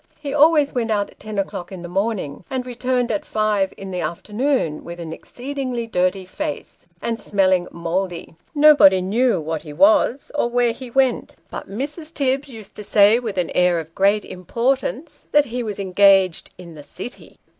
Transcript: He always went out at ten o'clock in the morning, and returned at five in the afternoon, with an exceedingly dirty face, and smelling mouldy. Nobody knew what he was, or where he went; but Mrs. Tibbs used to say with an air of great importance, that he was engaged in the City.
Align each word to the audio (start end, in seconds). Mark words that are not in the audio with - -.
He 0.19 0.33
always 0.33 0.73
went 0.73 0.89
out 0.89 1.11
at 1.11 1.19
ten 1.19 1.37
o'clock 1.37 1.71
in 1.71 1.83
the 1.83 1.87
morning, 1.87 2.43
and 2.49 2.65
returned 2.65 3.11
at 3.11 3.23
five 3.23 3.71
in 3.77 3.91
the 3.91 4.01
afternoon, 4.01 4.83
with 4.83 4.99
an 4.99 5.13
exceedingly 5.13 5.85
dirty 5.85 6.25
face, 6.25 6.87
and 7.03 7.21
smelling 7.21 7.67
mouldy. 7.71 8.33
Nobody 8.55 8.99
knew 8.99 9.39
what 9.39 9.61
he 9.61 9.73
was, 9.73 10.31
or 10.33 10.47
where 10.49 10.71
he 10.73 10.89
went; 10.89 11.35
but 11.51 11.67
Mrs. 11.67 12.11
Tibbs 12.11 12.49
used 12.49 12.73
to 12.77 12.83
say 12.83 13.19
with 13.19 13.37
an 13.37 13.51
air 13.51 13.79
of 13.79 13.93
great 13.93 14.25
importance, 14.25 15.27
that 15.33 15.45
he 15.45 15.61
was 15.61 15.77
engaged 15.79 16.49
in 16.57 16.73
the 16.73 16.81
City. 16.81 17.37